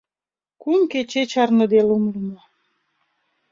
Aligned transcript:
Кум 0.61 0.79
кече 0.91 1.23
чарныде 1.31 1.79
лум 1.87 2.03
лумо. 2.13 2.39